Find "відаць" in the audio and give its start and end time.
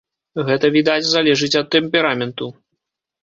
0.77-1.09